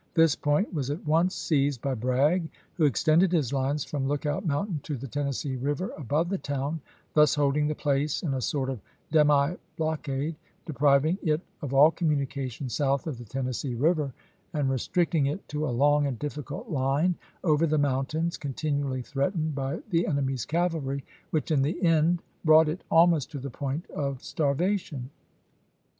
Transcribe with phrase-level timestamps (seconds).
[0.15, 4.79] This point was at once seized by Bragg, who extended his lines from Lookout Mountain
[4.81, 6.81] to the Tennessee Eiver above the town,
[7.13, 10.35] thus hold ing the place in a sort of demi blockade,
[10.65, 14.11] depriving it of all communication south of the Tennessee Eiver
[14.53, 17.13] and restricting it to a long and difficult line
[17.43, 22.83] over the mountains, continually threatened by the enemy's cavalry, which, in the end, brought it
[22.89, 25.11] almost to the point of starvation.